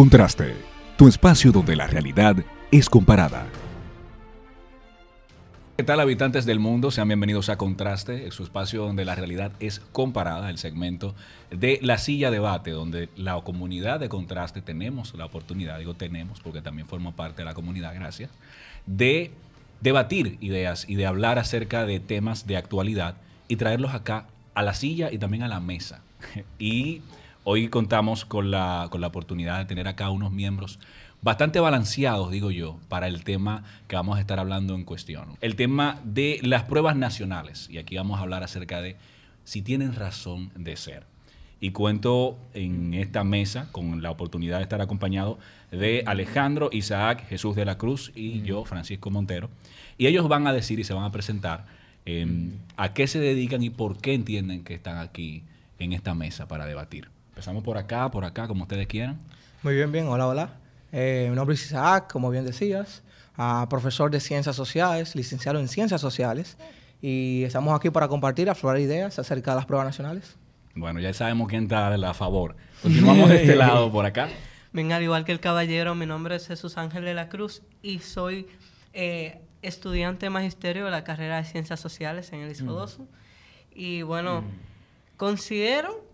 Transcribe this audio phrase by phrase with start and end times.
[0.00, 0.54] Contraste,
[0.96, 2.34] tu espacio donde la realidad
[2.70, 3.44] es comparada.
[5.76, 6.90] ¿Qué tal habitantes del mundo?
[6.90, 11.14] Sean bienvenidos a Contraste, su espacio donde la realidad es comparada, el segmento
[11.50, 16.62] de la silla debate, donde la comunidad de Contraste tenemos la oportunidad, digo tenemos porque
[16.62, 18.30] también formo parte de la comunidad, gracias,
[18.86, 19.32] de
[19.82, 23.16] debatir ideas y de hablar acerca de temas de actualidad
[23.48, 24.24] y traerlos acá
[24.54, 26.00] a la silla y también a la mesa.
[26.58, 27.02] Y
[27.50, 30.78] hoy contamos con la, con la oportunidad de tener acá unos miembros
[31.20, 35.36] bastante balanceados, digo yo, para el tema que vamos a estar hablando en cuestión.
[35.40, 37.68] El tema de las pruebas nacionales.
[37.68, 38.94] Y aquí vamos a hablar acerca de
[39.42, 41.02] si tienen razón de ser.
[41.60, 45.40] Y cuento en esta mesa con la oportunidad de estar acompañado
[45.72, 49.50] de Alejandro, Isaac, Jesús de la Cruz y yo, Francisco Montero.
[49.98, 51.66] Y ellos van a decir y se van a presentar
[52.06, 55.42] em, a qué se dedican y por qué entienden que están aquí
[55.80, 57.08] en esta mesa para debatir.
[57.30, 59.18] Empezamos por acá, por acá, como ustedes quieran.
[59.62, 60.08] Muy bien, bien.
[60.08, 60.50] Hola, hola.
[60.92, 63.02] Eh, mi nombre es Isaac, como bien decías,
[63.68, 66.58] profesor de Ciencias Sociales, licenciado en Ciencias Sociales,
[67.00, 70.36] y estamos aquí para compartir, aflorar ideas acerca de las pruebas nacionales.
[70.74, 72.56] Bueno, ya sabemos quién está a favor.
[72.82, 74.28] Continuamos de este lado, por acá.
[74.72, 78.00] Venga, al igual que el caballero, mi nombre es Jesús Ángel de la Cruz y
[78.00, 78.48] soy
[78.92, 83.06] eh, estudiante de magisterio de la carrera de Ciencias Sociales en el ISODOSO.
[83.72, 84.44] Y bueno,
[85.16, 86.09] considero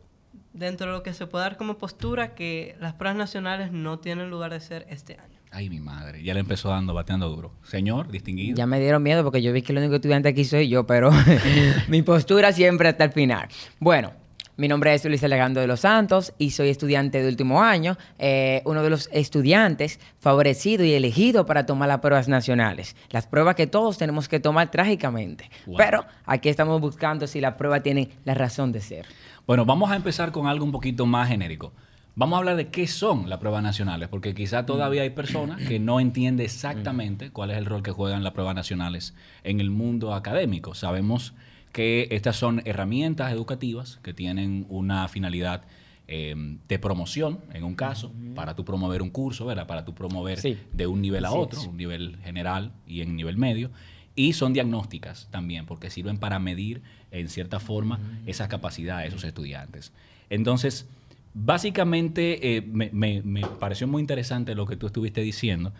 [0.56, 4.30] dentro de lo que se puede dar como postura que las pruebas nacionales no tienen
[4.30, 5.36] lugar de ser este año.
[5.52, 7.52] Ay, mi madre, ya le empezó dando, bateando duro.
[7.62, 8.56] Señor, distinguido.
[8.56, 11.10] Ya me dieron miedo porque yo vi que el único estudiante aquí soy yo, pero
[11.88, 13.48] mi postura siempre hasta el final.
[13.78, 14.12] Bueno,
[14.58, 18.62] mi nombre es Luis Alejandro de los Santos y soy estudiante de último año, eh,
[18.64, 22.96] uno de los estudiantes favorecido y elegido para tomar las pruebas nacionales.
[23.10, 25.50] Las pruebas que todos tenemos que tomar trágicamente.
[25.76, 29.06] Pero aquí estamos buscando si la prueba tiene la razón de ser.
[29.46, 31.72] Bueno, vamos a empezar con algo un poquito más genérico.
[32.16, 35.78] Vamos a hablar de qué son las pruebas nacionales, porque quizá todavía hay personas que
[35.78, 40.14] no entienden exactamente cuál es el rol que juegan las pruebas nacionales en el mundo
[40.14, 40.74] académico.
[40.74, 41.32] Sabemos
[41.72, 45.62] que estas son herramientas educativas que tienen una finalidad
[46.08, 49.68] em, de promoción, en un caso, para tú promover un curso, ¿verdad?
[49.68, 53.70] Para tú promover de un nivel a otro, un nivel general y en nivel medio.
[54.16, 59.24] Y son diagnósticas también, porque sirven para medir en cierta forma esas capacidades de esos
[59.24, 59.92] estudiantes.
[60.30, 60.86] Entonces,
[61.34, 65.72] básicamente eh, me, pareció muy interesante lo que tú estuviste diciendo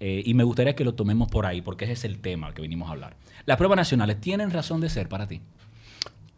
[0.00, 2.54] eh, y me gustaría que lo tomemos por ahí, porque ese es el tema al
[2.54, 3.16] que vinimos a hablar.
[3.44, 5.40] ¿Las pruebas nacionales tienen razón de ser para ti?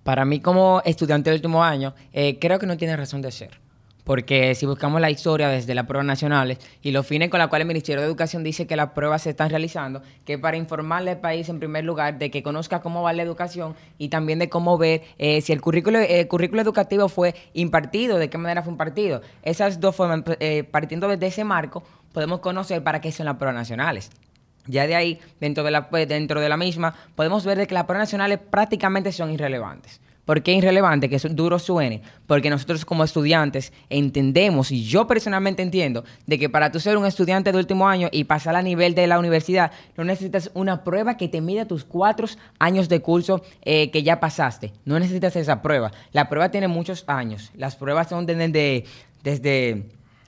[0.03, 3.64] Para mí como estudiante del último año, eh, creo que no tiene razón de ser.
[4.05, 7.65] Porque si buscamos la historia desde las pruebas nacionales y los fines con los cuales
[7.65, 11.21] el Ministerio de Educación dice que las pruebas se están realizando, que para informarle al
[11.21, 14.77] país en primer lugar de que conozca cómo va la educación y también de cómo
[14.77, 15.99] ver eh, si el currículo,
[16.29, 19.23] currículo educativo fue impartido, de qué manera fue impartido.
[19.43, 21.83] Esas dos formas, eh, partiendo desde ese marco,
[22.13, 24.11] podemos conocer para qué son las pruebas nacionales.
[24.67, 27.85] Ya de ahí, dentro de la, dentro de la misma, podemos ver de que las
[27.85, 30.01] pruebas nacionales prácticamente son irrelevantes.
[30.25, 31.09] ¿Por qué irrelevante?
[31.09, 32.03] Que eso duro suene.
[32.27, 37.07] Porque nosotros como estudiantes entendemos, y yo personalmente entiendo, de que para tú ser un
[37.07, 41.17] estudiante de último año y pasar a nivel de la universidad, no necesitas una prueba
[41.17, 42.27] que te mida tus cuatro
[42.59, 44.73] años de curso eh, que ya pasaste.
[44.85, 45.93] No necesitas esa prueba.
[46.13, 47.51] La prueba tiene muchos años.
[47.57, 48.85] Las pruebas son desde,
[49.23, 49.85] desde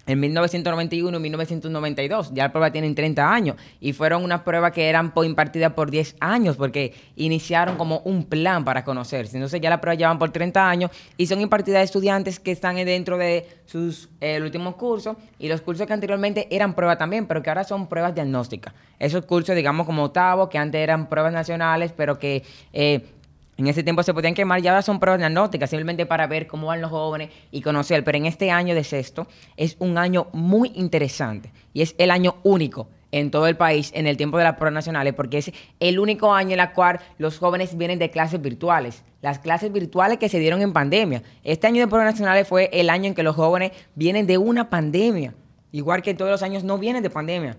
[0.06, 2.30] en 1991 y 1992.
[2.32, 6.16] Ya la prueba tienen 30 años y fueron unas pruebas que eran impartidas por 10
[6.20, 9.36] años porque iniciaron como un plan para conocerse.
[9.36, 12.76] Entonces ya la prueba llevan por 30 años y son impartidas a estudiantes que están
[12.76, 17.42] dentro de sus eh, últimos cursos y los cursos que anteriormente eran pruebas también, pero
[17.42, 18.74] que ahora son pruebas diagnósticas.
[18.98, 22.42] Esos cursos, digamos como octavo, que antes eran pruebas nacionales, pero que...
[22.72, 23.04] Eh,
[23.56, 26.66] en ese tiempo se podían quemar, ya ahora son pruebas diagnósticas, simplemente para ver cómo
[26.66, 28.04] van los jóvenes y conocer.
[28.04, 32.36] Pero en este año de sexto es un año muy interesante y es el año
[32.42, 35.98] único en todo el país en el tiempo de las pruebas nacionales, porque es el
[35.98, 40.28] único año en el cual los jóvenes vienen de clases virtuales, las clases virtuales que
[40.28, 41.22] se dieron en pandemia.
[41.42, 44.68] Este año de pruebas nacionales fue el año en que los jóvenes vienen de una
[44.68, 45.34] pandemia,
[45.72, 47.56] igual que todos los años no vienen de pandemia.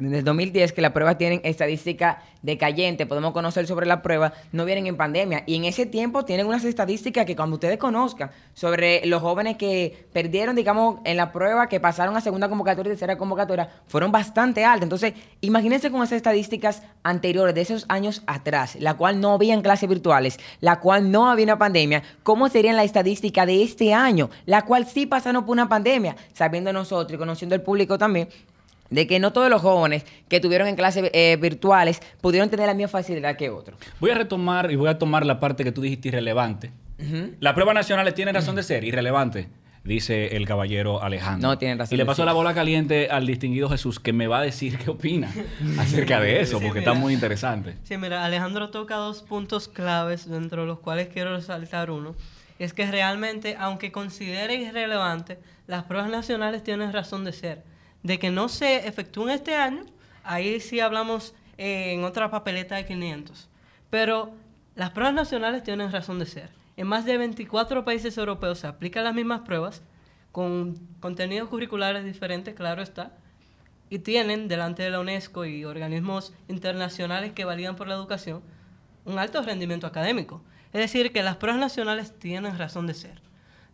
[0.00, 4.64] Desde el 2010 que las pruebas tienen estadística decayente, podemos conocer sobre la prueba, no
[4.64, 5.42] vienen en pandemia.
[5.46, 10.06] Y en ese tiempo tienen unas estadísticas que cuando ustedes conozcan sobre los jóvenes que
[10.12, 14.64] perdieron, digamos, en la prueba, que pasaron a segunda convocatoria y tercera convocatoria, fueron bastante
[14.64, 14.84] altas.
[14.84, 15.12] Entonces,
[15.42, 19.88] imagínense con esas estadísticas anteriores, de esos años atrás, la cual no había en clases
[19.88, 24.30] virtuales, la cual no había una pandemia, ¿cómo sería la estadística de este año?
[24.46, 28.28] La cual sí pasaron por una pandemia, sabiendo nosotros y conociendo el público también
[28.90, 32.74] de que no todos los jóvenes que tuvieron en clases eh, virtuales pudieron tener la
[32.74, 33.78] misma facilidad que otros.
[34.00, 36.72] Voy a retomar y voy a tomar la parte que tú dijiste irrelevante.
[37.40, 39.48] Las pruebas nacionales tienen razón de ser, irrelevante.
[39.84, 41.48] dice el caballero Alejandro.
[41.48, 44.26] No, tiene razón Y le de paso la bola caliente al distinguido Jesús, que me
[44.26, 45.32] va a decir qué opina
[45.78, 46.92] acerca de eso, Sí, porque mira.
[46.92, 47.76] está muy interesante.
[47.84, 52.14] Sí, mira, Alejandro toca dos puntos claves dentro de los cuales quiero resaltar uno.
[52.58, 57.62] Es que realmente, aunque considere irrelevante, las pruebas nacionales tienen razón de ser.
[58.02, 59.84] De que no se efectúen este año,
[60.24, 63.48] ahí sí hablamos eh, en otra papeleta de 500.
[63.90, 64.32] Pero
[64.74, 66.50] las pruebas nacionales tienen razón de ser.
[66.76, 69.82] En más de 24 países europeos se aplican las mismas pruebas,
[70.32, 73.12] con contenidos curriculares diferentes, claro está,
[73.90, 78.42] y tienen delante de la UNESCO y organismos internacionales que validan por la educación
[79.04, 80.42] un alto rendimiento académico.
[80.72, 83.20] Es decir, que las pruebas nacionales tienen razón de ser.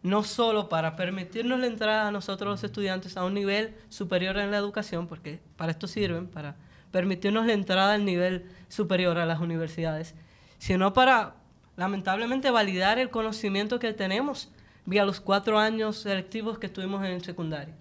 [0.06, 4.52] No solo para permitirnos la entrada a nosotros los estudiantes a un nivel superior en
[4.52, 6.54] la educación, porque para esto sirven, para
[6.92, 10.14] permitirnos la entrada al nivel superior a las universidades,
[10.58, 11.34] sino para,
[11.76, 14.48] lamentablemente, validar el conocimiento que tenemos
[14.84, 17.74] vía los cuatro años selectivos que estuvimos en el secundario.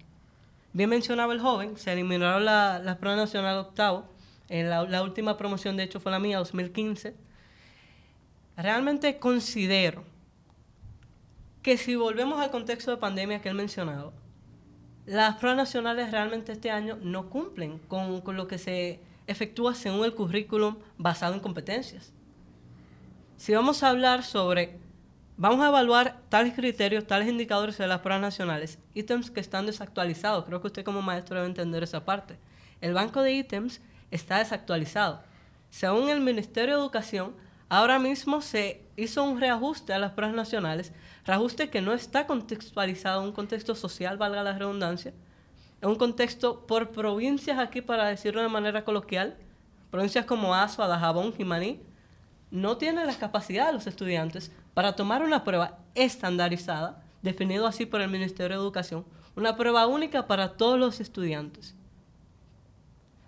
[0.72, 4.04] Bien mencionaba el joven, se eliminaron la- las pruebas nacionales octavo.
[4.48, 7.14] En la, la última promoción, de hecho, fue la mía, 2015.
[8.56, 10.02] Realmente considero
[11.66, 14.12] que si volvemos al contexto de pandemia que él mencionaba,
[15.04, 20.04] las pruebas nacionales realmente este año no cumplen con, con lo que se efectúa según
[20.04, 22.12] el currículum basado en competencias.
[23.36, 24.78] Si vamos a hablar sobre,
[25.36, 30.44] vamos a evaluar tales criterios, tales indicadores de las pruebas nacionales, ítems que están desactualizados,
[30.44, 32.38] creo que usted como maestro debe entender esa parte.
[32.80, 33.80] El banco de ítems
[34.12, 35.20] está desactualizado.
[35.70, 37.34] Según el Ministerio de Educación,
[37.68, 40.92] ahora mismo se hizo un reajuste a las pruebas nacionales,
[41.24, 45.12] reajuste que no está contextualizado en un contexto social, valga la redundancia,
[45.80, 49.36] en un contexto por provincias aquí, para decirlo de manera coloquial,
[49.90, 51.80] provincias como Azua, Dajabón, Jimaní,
[52.50, 58.10] no tienen las capacidades los estudiantes para tomar una prueba estandarizada, definido así por el
[58.10, 59.04] Ministerio de Educación,
[59.34, 61.74] una prueba única para todos los estudiantes.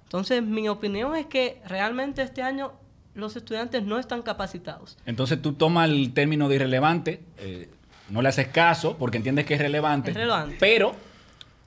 [0.05, 2.73] Entonces, mi opinión es que realmente este año
[3.19, 4.97] los estudiantes no están capacitados.
[5.07, 7.69] Entonces tú tomas el término de irrelevante, eh,
[8.11, 10.57] no le haces caso porque entiendes que es relevante, Es relevante.
[10.61, 10.95] pero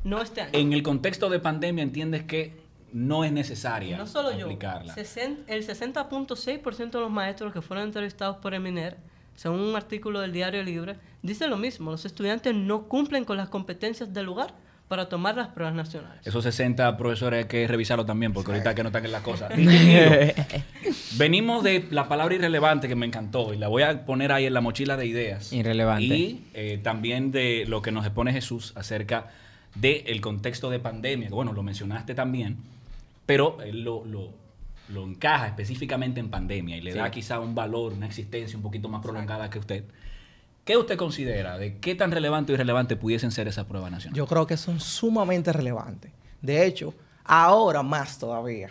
[0.03, 0.50] No este año.
[0.53, 2.59] en el contexto de pandemia entiendes que
[2.94, 4.94] no es necesaria No solo yo, aplicarla.
[4.95, 8.98] sesen- el 60.6% de los maestros que fueron entrevistados por el MINER,
[9.36, 11.92] según un artículo del Diario Libre, dice lo mismo.
[11.92, 14.53] Los estudiantes no cumplen con las competencias del lugar
[14.92, 16.20] para tomar las pruebas nacionales.
[16.28, 19.50] Esos 60 profesores hay que revisarlo también, porque ahorita que no están en las cosas.
[21.18, 24.54] Venimos de la palabra irrelevante que me encantó y la voy a poner ahí en
[24.54, 25.54] la mochila de ideas.
[25.54, 26.04] Irrelevante.
[26.04, 29.28] Y eh, también de lo que nos expone Jesús acerca
[29.76, 31.30] del contexto de pandemia.
[31.30, 32.58] que, Bueno, lo mencionaste también,
[33.26, 34.42] pero él lo, lo-
[34.90, 36.98] lo encaja específicamente en pandemia y le Sí.
[36.98, 39.86] da quizá un valor, una existencia un poquito más prolongada que usted.
[40.63, 44.18] ¿Qué usted considera de qué tan relevante o irrelevante pudiesen ser esas pruebas nacionales?
[44.18, 46.12] Yo creo que son sumamente relevantes.
[46.40, 46.94] De hecho,
[47.24, 48.69] ahora más todavía.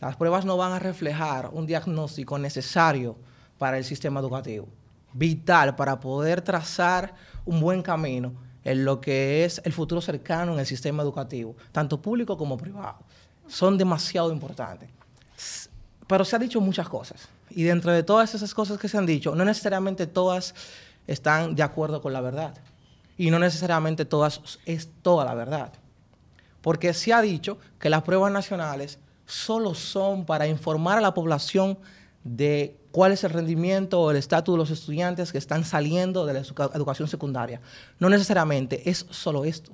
[0.00, 3.16] Las pruebas no van a reflejar un diagnóstico necesario
[3.56, 4.68] para el sistema educativo,
[5.14, 7.14] vital para poder trazar
[7.46, 12.02] un buen camino en lo que es el futuro cercano en el sistema educativo, tanto
[12.02, 12.98] público como privado.
[13.46, 14.90] Son demasiado importantes.
[16.06, 17.28] Pero se han dicho muchas cosas.
[17.50, 20.54] Y dentro de todas esas cosas que se han dicho, no necesariamente todas
[21.08, 22.54] están de acuerdo con la verdad.
[23.16, 25.72] Y no necesariamente todas es toda la verdad.
[26.60, 31.78] Porque se ha dicho que las pruebas nacionales solo son para informar a la población
[32.24, 36.34] de cuál es el rendimiento o el estatus de los estudiantes que están saliendo de
[36.34, 37.60] la educa- educación secundaria.
[37.98, 39.72] No necesariamente es solo esto.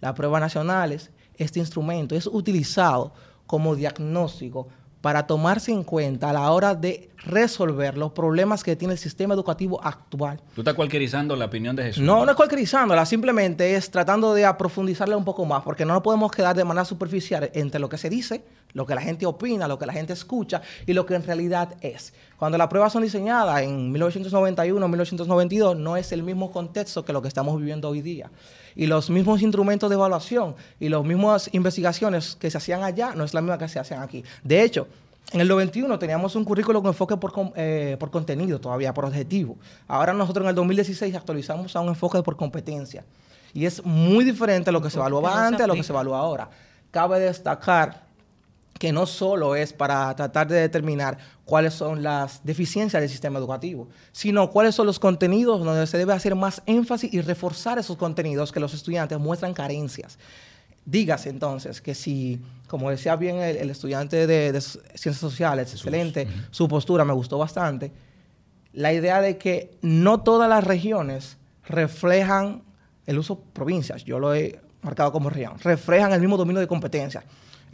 [0.00, 3.12] Las pruebas nacionales, este instrumento, es utilizado
[3.46, 4.68] como diagnóstico
[5.00, 9.34] para tomarse en cuenta a la hora de resolver los problemas que tiene el sistema
[9.34, 10.40] educativo actual.
[10.54, 12.02] Tú estás cualquierizando la opinión de Jesús.
[12.02, 16.02] No, no es cualquierizándola, simplemente es tratando de aprofundizarla un poco más, porque no nos
[16.02, 19.66] podemos quedar de manera superficial entre lo que se dice, lo que la gente opina,
[19.66, 22.12] lo que la gente escucha y lo que en realidad es.
[22.36, 27.22] Cuando las pruebas son diseñadas en 1991, 1992, no es el mismo contexto que lo
[27.22, 28.30] que estamos viviendo hoy día.
[28.74, 33.24] Y los mismos instrumentos de evaluación y las mismas investigaciones que se hacían allá no
[33.24, 34.22] es la misma que se hacen aquí.
[34.44, 34.86] De hecho,
[35.32, 39.56] en el 91 teníamos un currículo con enfoque por, eh, por contenido todavía, por objetivo.
[39.88, 43.04] Ahora nosotros en el 2016 actualizamos a un enfoque por competencia.
[43.52, 45.82] Y es muy diferente a lo que se evaluaba no se antes a lo que
[45.82, 46.50] se evalúa ahora.
[46.90, 48.06] Cabe destacar
[48.78, 53.88] que no solo es para tratar de determinar cuáles son las deficiencias del sistema educativo,
[54.12, 58.52] sino cuáles son los contenidos donde se debe hacer más énfasis y reforzar esos contenidos
[58.52, 60.18] que los estudiantes muestran carencias.
[60.86, 66.28] Dígase entonces que si, como decía bien el, el estudiante de, de Ciencias Sociales, excelente,
[66.50, 67.92] su postura me gustó bastante,
[68.72, 72.62] la idea de que no todas las regiones reflejan
[73.06, 77.24] el uso provincias, yo lo he marcado como región, reflejan el mismo dominio de competencias.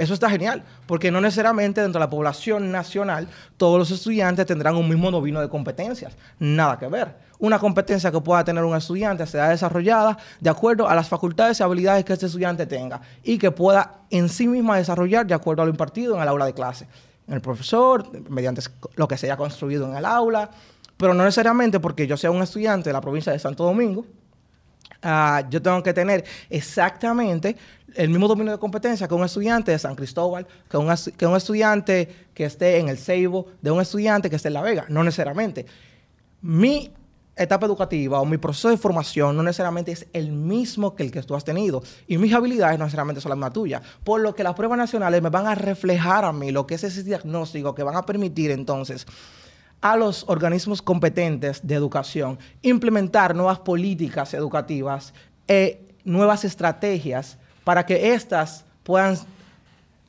[0.02, 4.74] Eso está genial, porque no necesariamente dentro de la población nacional todos los estudiantes tendrán
[4.74, 6.16] un mismo dominio de competencias.
[6.40, 7.14] Nada que ver.
[7.38, 11.62] Una competencia que pueda tener un estudiante será desarrollada de acuerdo a las facultades y
[11.62, 15.66] habilidades que este estudiante tenga y que pueda en sí misma desarrollar de acuerdo a
[15.66, 16.88] lo impartido en el aula de clase.
[17.28, 18.60] En el profesor, mediante
[18.96, 20.50] lo que se haya construido en el aula,
[20.96, 24.04] pero no necesariamente porque yo sea un estudiante de la provincia de Santo Domingo,
[25.02, 27.56] ah, yo tengo que tener exactamente
[27.94, 31.36] el mismo dominio de competencia que un estudiante de San Cristóbal, que un, que un
[31.36, 35.04] estudiante que esté en el Ceibo, de un estudiante que esté en La Vega, no
[35.04, 35.66] necesariamente.
[36.40, 36.90] Mi
[37.36, 41.22] etapa educativa o mi proceso de formación no necesariamente es el mismo que el que
[41.22, 41.82] tú has tenido.
[42.06, 45.22] Y mis habilidades no necesariamente son las mismas tuyas, por lo que las pruebas nacionales
[45.22, 48.50] me van a reflejar a mí lo que es ese diagnóstico que van a permitir
[48.50, 49.06] entonces
[49.82, 55.12] a los organismos competentes de educación implementar nuevas políticas educativas,
[55.48, 59.18] e nuevas estrategias para que éstas puedan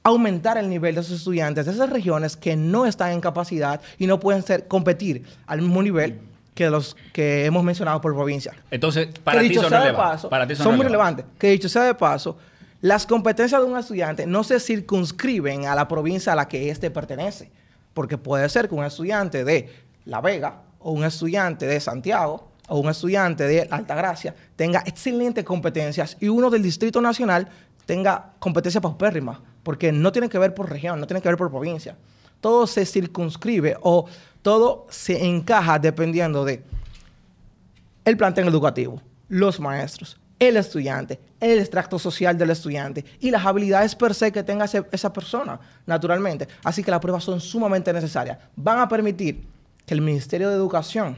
[0.04, 4.08] aumentar el nivel de sus estudiantes de esas regiones que no están en capacidad y
[4.08, 6.20] no pueden ser, competir al mismo nivel
[6.54, 8.54] que los que hemos mencionado por provincia.
[8.70, 10.26] Entonces, para ti son relevantes.
[10.30, 11.26] Para ti son, muy relevantes.
[11.40, 12.38] Que dicho sea de paso,
[12.82, 16.92] las competencias de un estudiante no se circunscriben a la provincia a la que éste
[16.92, 17.50] pertenece.
[17.94, 19.70] Porque puede ser que un estudiante de
[20.06, 26.18] La Vega o un estudiante de Santiago o un estudiante de Altagracia tenga excelentes competencias
[26.20, 27.48] y uno del Distrito Nacional
[27.86, 31.50] tenga competencia paupérrima, porque no tiene que ver por región, no tiene que ver por
[31.50, 31.98] provincia.
[32.40, 34.06] Todo se circunscribe o
[34.42, 36.64] todo se encaja dependiendo de
[38.06, 43.96] el plantel educativo, los maestros, el estudiante, el extracto social del estudiante y las habilidades
[43.96, 46.48] per se que tenga esa persona, naturalmente.
[46.64, 48.38] Así que las pruebas son sumamente necesarias.
[48.56, 49.44] Van a permitir
[49.86, 51.18] que el Ministerio de Educación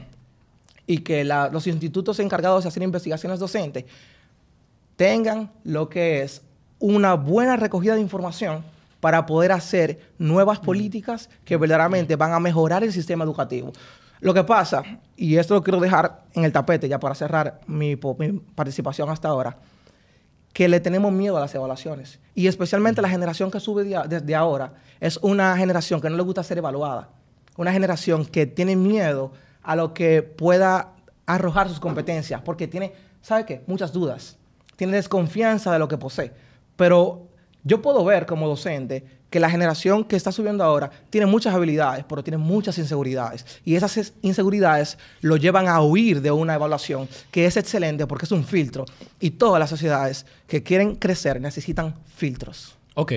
[0.86, 3.84] y que los institutos encargados de hacer investigaciones docentes
[4.96, 6.42] tengan lo que es
[6.78, 8.64] una buena recogida de información
[9.00, 13.72] para poder hacer nuevas políticas que verdaderamente van a mejorar el sistema educativo.
[14.26, 14.82] Lo que pasa,
[15.14, 19.56] y esto lo quiero dejar en el tapete ya para cerrar mi, participación hasta ahora,
[20.52, 22.18] que le tenemos miedo a las evaluaciones.
[22.34, 26.42] Y especialmente la generación que sube desde ahora es una generación que no le gusta
[26.42, 27.08] ser evaluada.
[27.56, 29.30] Una generación que tiene miedo
[29.62, 33.62] a lo que pueda arrojar sus competencias, porque tiene, ¿sabe qué?
[33.68, 34.38] Muchas dudas,
[34.74, 36.32] tiene desconfianza de lo que posee.
[36.74, 37.28] Pero
[37.62, 42.04] yo puedo ver como docente que la generación que está subiendo ahora tiene muchas habilidades,
[42.08, 43.44] pero tiene muchas inseguridades.
[43.64, 48.32] Y esas inseguridades lo llevan a huir de una evaluación que es excelente porque es
[48.32, 48.84] un filtro.
[49.20, 52.76] Y todas las sociedades que quieren crecer necesitan filtros.
[52.94, 53.12] Ok.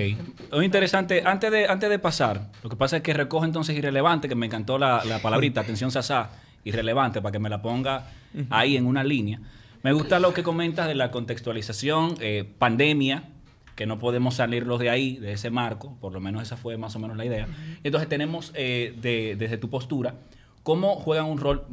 [0.52, 1.22] Muy interesante.
[1.24, 4.46] Antes de, antes de pasar, lo que pasa es que recoge entonces irrelevante, que me
[4.46, 6.30] encantó la, palabrita, atención Sasá,
[6.64, 8.08] irrelevante, para que me la ponga
[8.50, 9.40] ahí en una línea.
[9.82, 13.24] Me gusta lo que comentas de la contextualización, eh, pandemia,
[13.80, 16.94] que no podemos salirlos de ahí, de ese marco, por lo menos esa fue más
[16.96, 17.48] o menos la idea.
[17.82, 20.16] Entonces tenemos eh, desde tu postura,
[20.62, 21.64] cómo juegan un rol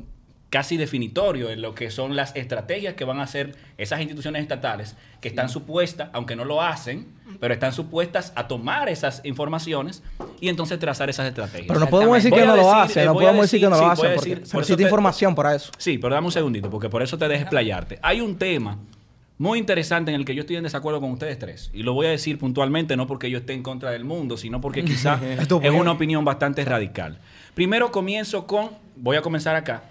[0.49, 4.95] casi definitorio en lo que son las estrategias que van a hacer esas instituciones estatales
[5.19, 7.07] que están supuestas, aunque no lo hacen,
[7.41, 10.01] pero están supuestas a tomar esas informaciones
[10.39, 11.67] y entonces trazar esas estrategias.
[11.67, 14.15] Pero no podemos decir que no lo hacen, no podemos decir, que no lo hacen,
[14.15, 15.73] porque necesita información para eso.
[15.77, 17.99] Sí, pero dame un segundito, porque por eso te dejes playarte.
[18.01, 18.77] Hay un tema
[19.37, 21.69] muy interesante en el que yo estoy en desacuerdo con ustedes tres.
[21.73, 24.61] Y lo voy a decir puntualmente, no porque yo esté en contra del mundo, sino
[24.61, 25.21] porque quizás
[25.61, 27.19] es una opinión bastante radical.
[27.53, 29.83] Primero comienzo con, voy a comenzar acá,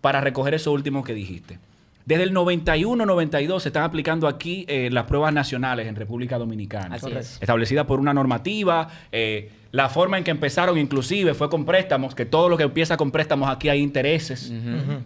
[0.00, 1.58] para recoger eso último que dijiste.
[2.04, 6.96] Desde el 91-92 se están aplicando aquí eh, las pruebas nacionales en República Dominicana.
[6.96, 7.38] Así es.
[7.40, 8.88] Establecida por una normativa.
[9.12, 12.98] Eh, la forma en que empezaron inclusive fue con préstamos, que todo lo que empieza
[12.98, 14.52] con préstamos aquí hay intereses.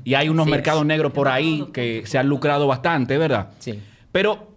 [0.05, 3.53] Y hay unos mercados negros por ahí que se han lucrado bastante, ¿verdad?
[3.61, 3.81] Sí.
[4.11, 4.53] Pero,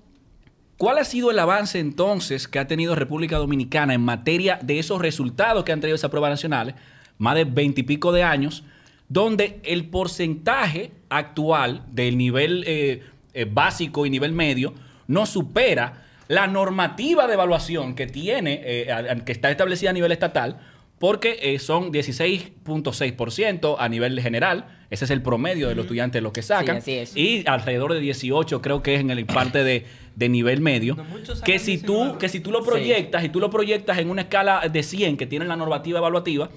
[0.77, 4.99] ¿cuál ha sido el avance entonces que ha tenido República Dominicana en materia de esos
[4.99, 6.73] resultados que han traído esas pruebas nacionales?
[7.19, 8.63] Más de veintipico de años
[9.09, 14.73] donde el porcentaje actual del nivel eh, eh, básico y nivel medio
[15.07, 18.87] no supera la normativa de evaluación que tiene, eh,
[19.25, 20.59] que está establecida a nivel estatal,
[20.97, 24.65] porque son 16.6% a nivel general.
[24.89, 26.81] Ese es el promedio de los estudiantes los que sacan.
[27.15, 29.85] Y alrededor de 18 creo que es en el parte de,
[30.29, 30.97] nivel medio.
[31.45, 34.61] que, si tú, que si tú lo proyectas y tú lo proyectas en una escala
[34.71, 36.49] de 100 que tiene la normativa evaluativa,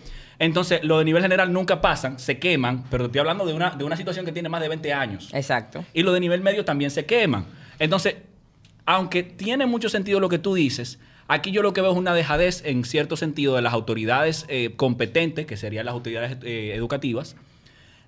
[0.42, 3.84] entonces, lo de nivel general nunca pasan, se queman, pero estoy hablando de una, de
[3.84, 5.30] una situación que tiene más de 20 años.
[5.32, 5.84] Exacto.
[5.94, 7.46] Y lo de nivel medio también se queman.
[7.78, 8.16] Entonces,
[8.94, 12.14] aunque tiene mucho sentido lo que tú dices, aquí yo lo que veo es una
[12.14, 17.36] dejadez en cierto sentido de las autoridades eh, competentes, que serían las autoridades eh, educativas,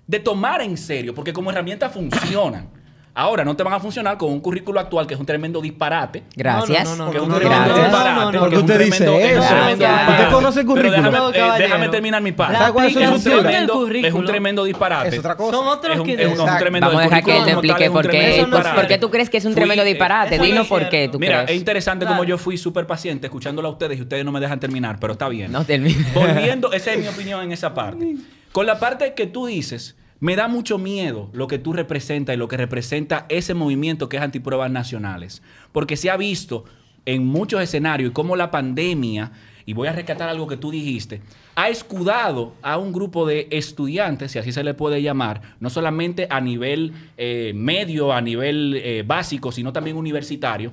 [0.05, 2.69] de tomar en serio, porque como herramienta funcionan,
[3.17, 6.23] Ahora no te van a funcionar con un currículo actual que es un tremendo disparate.
[6.35, 6.83] Gracias.
[6.83, 7.85] No, no, no, que es un no, tremendo gracias.
[7.85, 8.09] disparate.
[8.13, 8.31] No, no, no.
[8.31, 10.11] que ¿Por qué es un usted dice tremendo- eso?
[10.11, 11.05] ¿Usted conoce el Pero currículum?
[11.05, 12.57] déjame, No, eh, déjame terminar mi parte.
[12.57, 14.27] ¿Sabe cuál es un tremendo- El Es un currículo.
[14.27, 15.07] tremendo disparate.
[15.09, 15.55] Es otra cosa.
[15.55, 16.45] Son otros Es un, es un- 500.
[16.45, 19.29] es un tremendo Vamos a dejar que él te explique por qué, por tú crees
[19.29, 20.37] que es un Fui, tremendo eh, disparate.
[20.39, 21.51] Dinos por qué tú Mira, crees.
[21.51, 24.59] es interesante como yo fui súper paciente escuchándolo a ustedes y ustedes no me dejan
[24.59, 25.53] terminar, pero está bien.
[25.53, 26.05] No termina.
[26.13, 28.15] Volviendo, esa es mi opinión en esa parte.
[28.51, 32.37] Con la parte que tú dices, me da mucho miedo lo que tú representas y
[32.37, 35.41] lo que representa ese movimiento que es antipruebas nacionales.
[35.71, 36.65] Porque se ha visto
[37.05, 39.31] en muchos escenarios y cómo la pandemia,
[39.65, 41.21] y voy a rescatar algo que tú dijiste,
[41.55, 46.27] ha escudado a un grupo de estudiantes, si así se le puede llamar, no solamente
[46.29, 50.71] a nivel eh, medio, a nivel eh, básico, sino también universitario,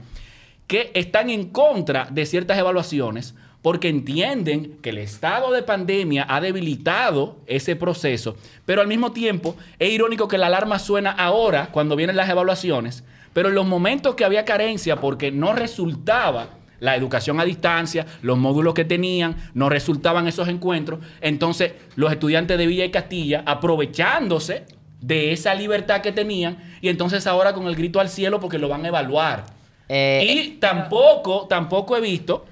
[0.67, 6.41] que están en contra de ciertas evaluaciones porque entienden que el estado de pandemia ha
[6.41, 11.97] debilitado ese proceso, pero al mismo tiempo es irónico que la alarma suena ahora cuando
[11.97, 16.49] vienen las evaluaciones, pero en los momentos que había carencia porque no resultaba
[16.81, 22.59] la educación a distancia, los módulos que tenían, no resultaban esos encuentros, entonces los estudiantes
[22.59, 24.65] de Villa y Castilla, aprovechándose
[25.01, 28.69] de esa libertad que tenían, y entonces ahora con el grito al cielo porque lo
[28.69, 29.47] van a evaluar.
[29.89, 32.47] Eh, y tampoco, tampoco he visto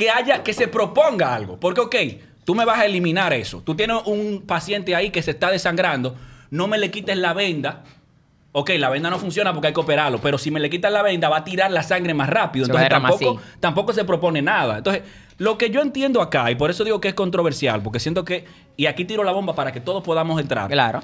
[0.00, 1.60] que haya, que se proponga algo.
[1.60, 1.96] Porque, ok,
[2.44, 3.60] tú me vas a eliminar eso.
[3.60, 6.16] Tú tienes un paciente ahí que se está desangrando,
[6.50, 7.84] no me le quites la venda.
[8.52, 11.02] Ok, la venda no funciona porque hay que operarlo, pero si me le quitas la
[11.02, 12.64] venda va a tirar la sangre más rápido.
[12.64, 14.78] Se Entonces tampoco, tampoco se propone nada.
[14.78, 15.02] Entonces,
[15.36, 18.46] lo que yo entiendo acá, y por eso digo que es controversial, porque siento que,
[18.78, 20.70] y aquí tiro la bomba para que todos podamos entrar.
[20.70, 21.02] Claro.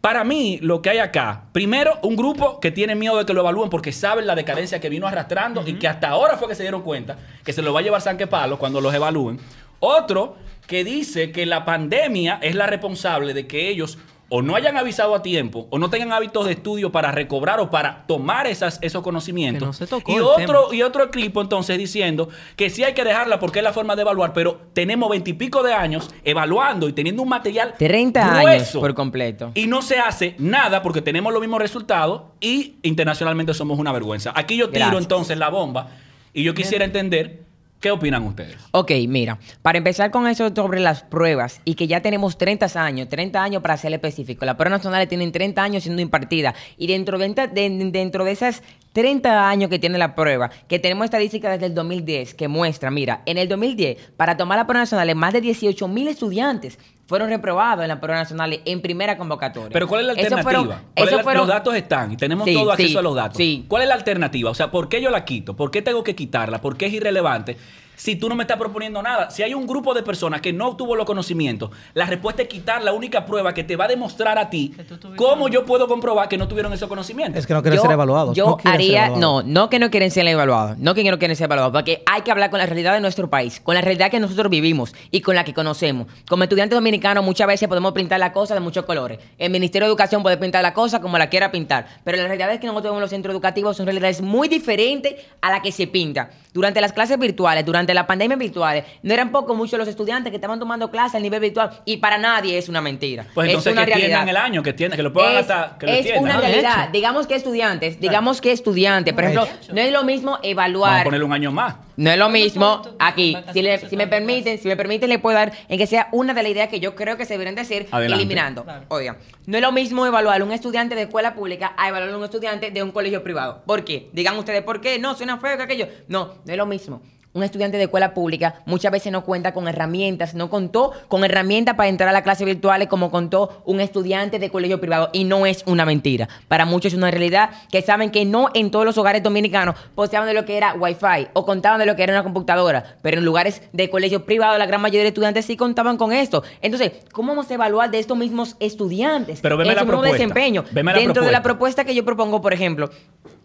[0.00, 3.40] Para mí, lo que hay acá, primero, un grupo que tiene miedo de que lo
[3.40, 6.62] evalúen porque saben la decadencia que vino arrastrando y que hasta ahora fue que se
[6.62, 9.38] dieron cuenta que se lo va a llevar Sanque Palo cuando los evalúen.
[9.78, 13.98] Otro que dice que la pandemia es la responsable de que ellos
[14.30, 17.68] o no hayan avisado a tiempo o no tengan hábitos de estudio para recobrar o
[17.68, 19.60] para tomar esas, esos conocimientos.
[19.60, 23.04] Que no se tocó y otro y otro equipo entonces diciendo que sí hay que
[23.04, 27.22] dejarla porque es la forma de evaluar, pero tenemos veintipico de años evaluando y teniendo
[27.22, 28.80] un material 30 años grueso.
[28.80, 29.50] por completo.
[29.54, 34.32] Y no se hace nada porque tenemos los mismos resultados y internacionalmente somos una vergüenza.
[34.36, 35.02] Aquí yo tiro Gracias.
[35.02, 35.88] entonces la bomba
[36.32, 37.49] y yo quisiera entender
[37.80, 38.56] qué opinan ustedes.
[38.72, 43.08] Ok, mira, para empezar con eso sobre las pruebas y que ya tenemos 30 años,
[43.08, 44.44] 30 años para ser específico.
[44.44, 48.62] Las pruebas nacionales tienen 30 años siendo impartidas y dentro de, de- dentro de esas
[48.92, 53.22] 30 años que tiene la prueba, que tenemos estadísticas desde el 2010 que muestra, mira,
[53.24, 56.78] en el 2010, para tomar la prueba nacional, más de 18 mil estudiantes
[57.10, 59.70] fueron reprobados en la prueba nacional en primera convocatoria.
[59.72, 60.42] Pero ¿cuál es la alternativa?
[60.44, 62.96] fueron- ¿Cuál es eso la- fueron- los datos están y tenemos Sí, todo acceso sí,
[62.96, 63.36] a los datos.
[63.36, 63.64] sí.
[63.66, 64.48] ¿Cuál es la alternativa?
[64.48, 65.56] O sea, ¿por qué yo la quito?
[65.56, 66.60] ¿Por qué tengo que quitarla?
[66.60, 67.56] ¿Por qué es irrelevante?
[68.00, 70.68] Si tú no me estás proponiendo nada, si hay un grupo de personas que no
[70.68, 74.38] obtuvo los conocimientos, la respuesta es quitar la única prueba que te va a demostrar
[74.38, 74.74] a ti
[75.16, 77.38] cómo yo puedo comprobar que no tuvieron esos conocimientos.
[77.40, 78.34] Es que no quieren Yo- ser evaluados.
[78.34, 79.44] Yo no haría, evaluados.
[79.44, 82.22] no, no que no quieren ser evaluados, no que no quieren ser evaluados, porque hay
[82.22, 85.20] que hablar con la realidad de nuestro país, con la realidad que nosotros vivimos y
[85.20, 86.06] con la que conocemos.
[86.26, 89.18] Como estudiantes dominicanos muchas veces podemos pintar la cosa de muchos colores.
[89.36, 92.50] El Ministerio de Educación puede pintar la cosa como la quiera pintar, pero la realidad
[92.50, 95.86] es que nosotros vemos los centros educativos son realidades muy diferentes a la que se
[95.86, 96.30] pinta.
[96.54, 100.36] Durante las clases virtuales, durante la pandemia virtuales, no eran poco muchos los estudiantes que
[100.36, 103.26] estaban tomando clases a nivel virtual y para nadie es una mentira.
[103.34, 104.08] Pues es entonces una que realidad.
[104.08, 106.40] tiendan el año, que tiendan, que lo puedan Es, hasta que lo es una ¿no?
[106.40, 106.88] realidad.
[106.90, 109.14] Digamos que estudiantes, digamos que estudiantes.
[109.14, 109.72] Por ejemplo, hecho.
[109.72, 111.04] no es lo mismo Vamos a evaluar.
[111.04, 111.74] ponerle un año más.
[111.96, 113.36] No es lo mismo aquí.
[113.52, 116.08] Si, le- se si me permiten, si me permiten, le puedo dar en que sea
[116.12, 118.22] una de las ideas que yo creo que se deberían de decir Adelante.
[118.22, 118.64] eliminando.
[118.64, 118.84] Claro.
[118.88, 122.16] Oiga, no es lo mismo evaluar a un estudiante de escuela pública a evaluar a
[122.16, 123.62] un estudiante de un colegio privado.
[123.66, 124.08] ¿Por qué?
[124.12, 124.98] Digan ustedes, ¿por qué?
[124.98, 125.88] No, suena feo que aquello.
[126.08, 127.02] No, no es lo mismo.
[127.32, 131.76] Un estudiante de escuela pública muchas veces no cuenta con herramientas, no contó con herramientas
[131.76, 135.46] para entrar a las clases virtuales como contó un estudiante de colegio privado y no
[135.46, 136.28] es una mentira.
[136.48, 140.26] Para muchos es una realidad que saben que no en todos los hogares dominicanos poseaban
[140.26, 143.24] de lo que era Wi-Fi o contaban de lo que era una computadora, pero en
[143.24, 146.42] lugares de colegio privado la gran mayoría de estudiantes sí contaban con esto.
[146.62, 150.14] Entonces, ¿cómo vamos a evaluar de estos mismos estudiantes Pero veme en la su propuesta.
[150.14, 150.64] desempeño?
[150.72, 152.90] Veme la Dentro de la propuesta que yo propongo, por ejemplo,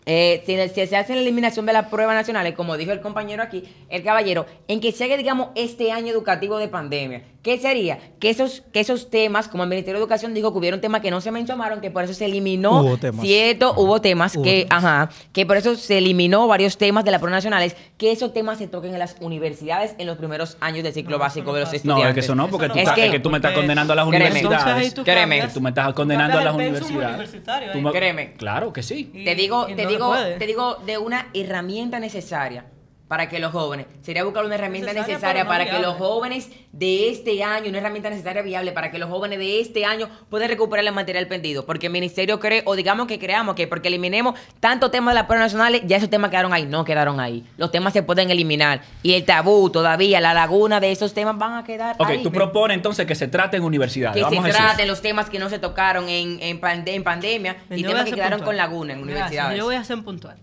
[0.06, 3.42] eh, si, si se hace la eliminación de las pruebas nacionales, como dijo el compañero
[3.44, 7.98] aquí, el caballero, en que se haga, digamos, este año educativo de pandemia, ¿qué sería?
[8.20, 11.12] Que esos, que esos temas, como el Ministerio de Educación dijo que hubieron temas que
[11.12, 13.26] no se mencionaron, que por eso se eliminó Hubo temas.
[13.26, 14.84] cierto, hubo temas Hubo que, temas.
[14.84, 18.58] ajá, que por eso se eliminó varios temas de las pruebas nacionales, que esos temas
[18.60, 21.60] se toquen en las universidades en los primeros años del ciclo No, básico no de
[21.62, 22.04] los estudiantes.
[22.04, 23.06] No, es que eso no, porque Eso tú, no estás- pasa.
[23.06, 24.26] es que tú me estás condenando a las Créeme.
[24.40, 24.94] universidades.
[24.94, 25.38] Tú Créeme.
[25.40, 27.32] cambias- Tú me estás condenando a las universidades.
[27.44, 27.82] Tú ahí.
[27.82, 28.34] me- Créeme.
[28.34, 29.12] Claro que sí.
[29.14, 32.66] Y- Te digo, te no digo, te digo de una herramienta necesaria
[33.08, 35.96] para que los jóvenes, sería buscar una herramienta Necesaria, necesaria pero no para que los
[35.96, 40.10] jóvenes de este año, una herramienta necesaria viable para que los jóvenes de este año
[40.30, 41.68] puedan recuperar el material perdido.
[41.68, 45.28] Porque el ministerio cree, o digamos que creamos que porque eliminemos tantos temas de las
[45.28, 46.66] pruebas nacionales, ya esos temas quedaron ahí.
[46.66, 47.46] No quedaron ahí.
[47.58, 48.82] Los temas se pueden eliminar.
[49.04, 52.24] Y el tabú todavía, la laguna de esos temas van a quedar Ok, ahí.
[52.24, 54.16] tú propones entonces que se trate en universidades.
[54.18, 57.56] que Vamos se traten los temas que no se tocaron en, en, pande- en pandemia
[57.70, 58.46] y temas que quedaron puntual.
[58.46, 59.58] con laguna en Gracias, universidades.
[59.60, 60.38] Yo voy a ser puntual.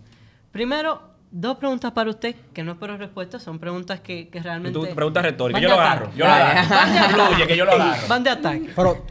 [0.52, 4.78] Primero, dos preguntas para usted, que no espero respuestas, son preguntas que, que realmente...
[4.78, 6.12] Tú preguntas retóricas, yo lo agarro.
[6.14, 7.30] Yo lo agarro.
[7.30, 8.06] Fluye, que yo lo agarro.
[8.06, 8.70] Van de ataque.
[8.76, 9.04] Pero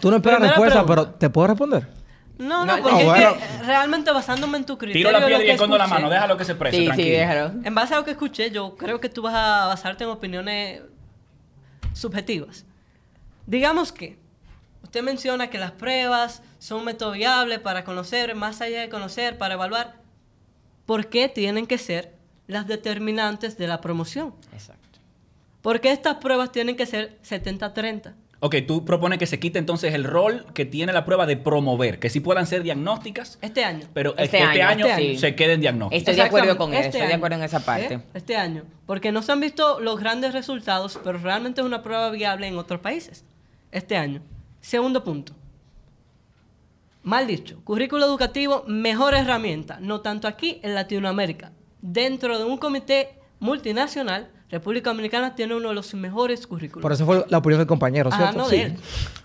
[0.00, 1.86] tú no esperas respuesta, pero ¿te puedo responder?
[2.38, 5.08] No, no, No, porque es que realmente basándome en tu criterio...
[5.08, 6.08] Tiro la piedra y que escondo la mano.
[6.08, 7.18] Déjalo que se exprese, Sí, sí, tranquilo.
[7.18, 7.52] déjalo.
[7.64, 10.82] En base a lo que escuché, yo creo que tú vas a basarte en opiniones
[11.92, 12.66] subjetivas.
[13.46, 14.18] Digamos que
[14.82, 19.38] usted menciona que las pruebas son un método viable para conocer, más allá de conocer,
[19.38, 20.03] para evaluar.
[20.86, 22.14] ¿Por qué tienen que ser
[22.46, 24.34] las determinantes de la promoción?
[24.52, 24.98] Exacto.
[25.62, 28.12] ¿Por qué estas pruebas tienen que ser 70-30?
[28.40, 31.98] Ok, tú propones que se quite entonces el rol que tiene la prueba de promover,
[31.98, 33.86] que sí puedan ser diagnósticas, Este año.
[33.94, 35.16] pero Este este, este año, año, sí.
[35.16, 36.00] se queden diagnósticas.
[36.00, 37.94] Estoy de acuerdo con eso, este estoy de acuerdo en esa parte.
[37.94, 38.00] ¿Eh?
[38.12, 38.64] Este año.
[38.84, 42.58] Porque no se han visto los grandes resultados, pero realmente es una prueba viable en
[42.58, 43.24] otros países.
[43.72, 44.20] Este año.
[44.60, 45.32] Segundo punto.
[47.04, 51.52] Mal dicho, currículo educativo, mejor herramienta, no tanto aquí en Latinoamérica.
[51.82, 56.82] Dentro de un comité multinacional, República Dominicana tiene uno de los mejores currículos.
[56.82, 58.38] Por eso fue la opinión del compañero, Ah, ¿cierto?
[58.38, 58.56] no sí.
[58.56, 58.76] de él.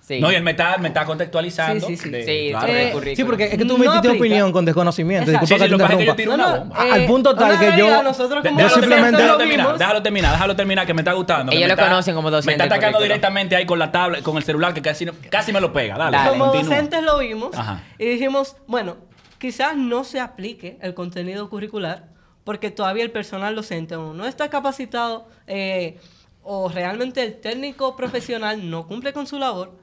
[0.02, 0.20] Sí.
[0.20, 1.86] No, y él me está, me está contextualizando.
[1.86, 2.10] Sí, sí, sí.
[2.10, 2.74] de- Sí, claro.
[2.74, 3.13] Eh.
[3.15, 4.15] Sí, porque es que tú No metiste aplica.
[4.18, 5.30] opinión con desconocimiento.
[5.30, 5.46] Exacto.
[5.46, 6.15] Disculpa Sí, sí, te lo que pasa es que yo interrumpa.
[6.18, 6.94] tiro una No, no, bomba.
[6.96, 9.32] Al eh, punto tal una que yo- realidad, nosotros De- como déjalo terminar, simplemente- déjalo
[9.34, 9.80] lo terminar, vimos.
[9.80, 11.50] déjalo terminar, déjalo terminar, que me está gustando.
[11.52, 13.13] que Ellos me lo está- conocen como docente Me está del atacando currículo.
[13.13, 15.96] directamente ahí con la tablet, con el celular, que casi, casi me lo pega.
[15.96, 16.30] Dale, Dale.
[16.32, 16.70] Como continúa.
[16.76, 17.84] docentes lo vimos Ajá.
[18.00, 18.98] y dijimos, bueno,
[19.38, 22.06] quizás no se aplique el contenido curricular
[22.49, 25.99] porque todavía el personal docente o no está capacitado eh,
[26.41, 29.77] o realmente el técnico profesional no cumple con su labor,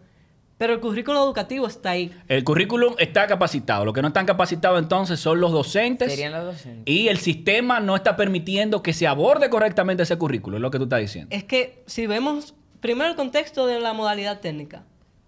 [0.59, 2.13] pero el currículo educativo está ahí.
[2.27, 3.85] El currículum está capacitado.
[3.85, 6.11] Los que no están capacitados entonces son los docentes.
[6.11, 6.93] Serían los docentes.
[6.93, 10.79] Y el sistema no está permitiendo que se aborde correctamente ese currículo, es lo que
[10.79, 11.29] tú estás diciendo.
[11.37, 14.83] Es que si vemos primero el contexto de la modalidad técnica,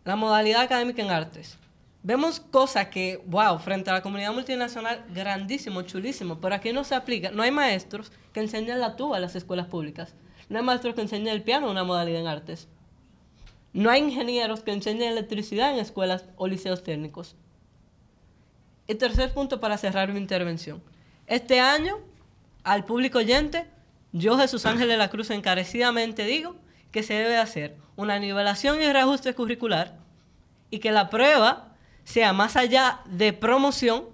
[0.05, 1.57] la modalidad académica en artes,
[2.03, 6.95] vemos cosas que, wow, frente a la comunidad multinacional, grandísimo, chulísimo, pero aquí no se
[6.95, 7.31] aplica.
[7.31, 10.15] No hay maestros que enseñen la tuba en las escuelas públicas.
[10.49, 12.69] No hay maestros que enseñen el piano, una modalidad en artes.
[13.73, 17.37] No hay ingenieros que enseñen electricidad en escuelas o liceos técnicos.
[18.87, 20.83] Y tercer punto para cerrar mi intervención.
[21.27, 21.99] Este año,
[22.65, 23.67] al público oyente,
[24.13, 26.57] yo, Jesús Ángel de la Cruz, encarecidamente digo
[26.91, 29.99] que se debe hacer una nivelación y reajuste curricular
[30.71, 31.68] y que la prueba
[32.09, 34.05] sea más allá de promoción,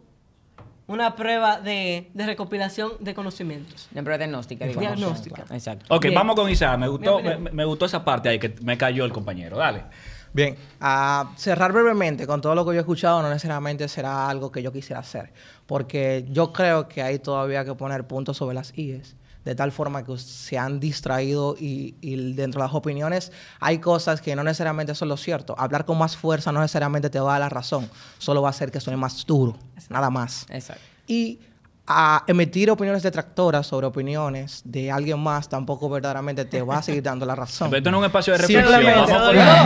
[0.89, 3.87] una prueba de, de recopilación de conocimientos.
[3.93, 4.97] De prueba diagnóstica, digamos.
[4.99, 5.45] Diagnóstica.
[5.51, 5.95] Exacto.
[5.95, 6.15] Ok, Bien.
[6.15, 6.77] vamos con Isaac.
[6.77, 9.59] Me gustó, me, me gustó esa parte ahí que me cayó el compañero.
[9.59, 9.85] Dale.
[10.33, 14.51] Bien, a cerrar brevemente con todo lo que yo he escuchado, no necesariamente será algo
[14.51, 15.33] que yo quisiera hacer,
[15.65, 20.05] porque yo creo que hay todavía que poner puntos sobre las IES, de tal forma
[20.05, 23.31] que se han distraído y, y dentro de las opiniones
[23.61, 25.55] hay cosas que no necesariamente son lo cierto.
[25.59, 28.51] Hablar con más fuerza no necesariamente te va a dar la razón, solo va a
[28.51, 29.57] hacer que suene más duro,
[29.91, 30.47] nada más.
[30.51, 30.83] Exacto.
[31.07, 31.41] Y
[31.87, 37.03] a emitir opiniones detractoras sobre opiniones de alguien más tampoco verdaderamente te va a seguir
[37.03, 37.69] dando la razón.
[37.69, 38.73] Pero esto no es un espacio de reflexión.
[38.75, 39.03] Simplemente-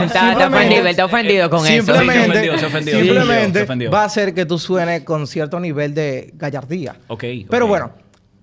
[0.05, 1.85] Está, simplemente- ofendido, está ofendido con eso.
[1.93, 3.91] simplemente, Sí, se ofendió, se ofendió, se simplemente ofendió.
[3.91, 6.97] va a hacer que tú suene con cierto nivel de gallardía.
[7.07, 7.69] Ok, Pero ok.
[7.69, 7.91] bueno,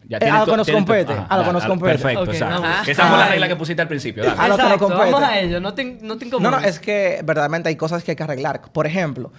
[0.09, 1.93] Ya a lo que nos tienes tu- compete, ajá, a lo que nos ah, compete.
[1.99, 2.63] Perfecto, Ok, exacto.
[2.63, 2.85] vamos.
[2.85, 3.31] Que esa fue la Ajá.
[3.33, 4.23] regla que pusiste al principio.
[4.25, 4.41] dale.
[4.41, 5.11] A lo que nos compete.
[5.11, 8.13] vamos a ello, no te, no te No, no, es que verdaderamente hay cosas que
[8.13, 8.61] hay que arreglar.
[8.73, 9.33] Por ejemplo,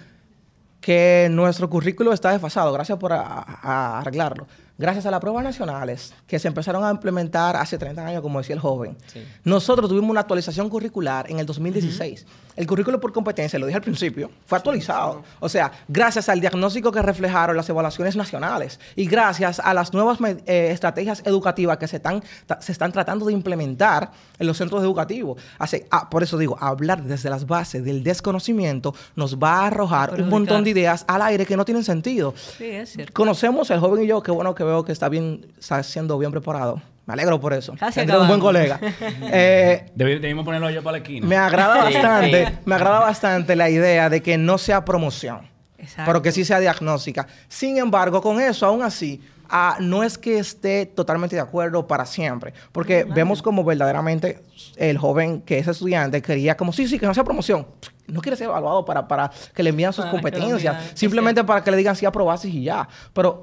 [0.80, 2.72] que nuestro currículo está desfasado.
[2.72, 4.46] Gracias por a- a arreglarlo.
[4.78, 8.54] Gracias a las pruebas nacionales que se empezaron a implementar hace 30 años, como decía
[8.54, 8.96] el joven.
[9.12, 9.24] Sí.
[9.42, 12.24] Nosotros tuvimos una actualización curricular en el 2016.
[12.58, 15.22] El currículo por competencia, lo dije al principio, fue actualizado.
[15.38, 20.18] O sea, gracias al diagnóstico que reflejaron las evaluaciones nacionales y gracias a las nuevas
[20.44, 22.20] eh, estrategias educativas que se están,
[22.58, 24.10] se están tratando de implementar
[24.40, 25.40] en los centros educativos.
[25.60, 30.20] Hace, ah, por eso digo, hablar desde las bases del desconocimiento nos va a arrojar
[30.20, 32.34] un montón de ideas al aire que no tienen sentido.
[32.36, 33.12] Sí, es cierto.
[33.12, 36.30] Conocemos el joven y yo, qué bueno que veo que está bien, está siendo bien
[36.30, 36.80] preparado.
[37.06, 37.74] Me alegro por eso.
[37.78, 38.78] Casi un buen colega.
[39.32, 41.26] Eh, Debi- Debimos ponerlo yo para la esquina.
[41.26, 42.52] me agrada Sí, bastante, sí.
[42.66, 46.02] me agrada bastante la idea de que no sea promoción, Exacto.
[46.06, 47.26] pero que sí sea diagnóstica.
[47.48, 52.04] Sin embargo, con eso, aún así, ah, no es que esté totalmente de acuerdo para
[52.04, 54.42] siempre, porque vemos como verdaderamente
[54.76, 57.66] el joven que es estudiante quería como, sí, sí, que no sea promoción.
[58.06, 61.70] No quiere ser evaluado para, para que le envíen sus Para competencias, simplemente para que
[61.70, 62.86] le digan si aprobaste y ya.
[63.14, 63.42] Pero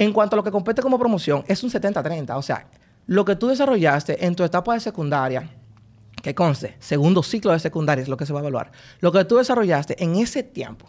[0.00, 2.34] En cuanto a lo que compete como promoción, es un 70-30.
[2.34, 2.66] O sea,
[3.06, 5.50] lo que tú desarrollaste en tu etapa de secundaria,
[6.22, 8.72] que conste, segundo ciclo de secundaria es lo que se va a evaluar.
[9.00, 10.86] Lo que tú desarrollaste en ese tiempo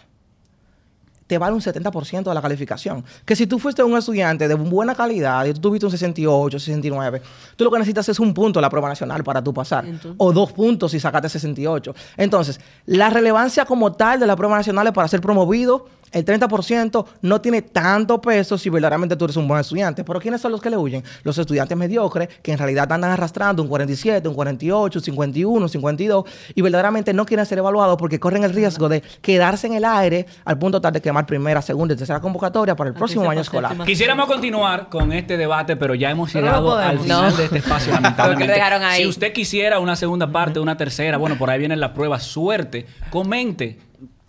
[1.31, 3.05] te vale un 70% de la calificación.
[3.23, 7.21] Que si tú fuiste un estudiante de buena calidad y tú tuviste un 68, 69,
[7.55, 9.85] tú lo que necesitas es un punto en la prueba nacional para tú pasar.
[9.85, 10.15] Entonces.
[10.17, 11.95] o dos puntos si sacaste 68.
[12.17, 15.85] Entonces, la relevancia como tal de la prueba nacional es para ser promovido.
[16.11, 20.03] El 30% no tiene tanto peso si verdaderamente tú eres un buen estudiante.
[20.03, 21.03] Pero ¿quiénes son los que le huyen?
[21.23, 25.69] Los estudiantes mediocres que en realidad andan arrastrando un 47, un 48, un 51, un
[25.69, 29.85] 52 y verdaderamente no quieren ser evaluados porque corren el riesgo de quedarse en el
[29.85, 33.41] aire al punto tal de quemar primera, segunda y tercera convocatoria para el próximo año
[33.41, 33.77] escolar.
[33.85, 37.37] Quisiéramos continuar con este debate, pero ya hemos Pero no llegado al final No.
[37.37, 38.61] de este espacio, lamentablemente.
[38.61, 39.01] ahí.
[39.03, 42.85] Si usted quisiera una segunda parte, una tercera, bueno, por ahí viene la prueba, suerte,
[43.09, 43.79] comente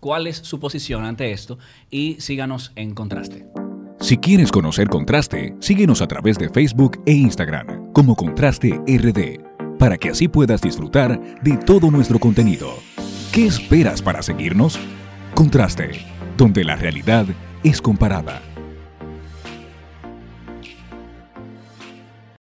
[0.00, 1.58] cuál es su posición ante esto
[1.90, 3.46] y síganos en contraste.
[4.00, 9.38] Si quieres conocer Contraste, síguenos a través de Facebook e Instagram como Contraste RD,
[9.78, 12.68] para que así puedas disfrutar de todo nuestro contenido.
[13.30, 14.76] ¿Qué esperas para seguirnos?
[15.34, 16.04] Contraste,
[16.36, 17.26] donde la realidad
[17.62, 18.51] es comparada.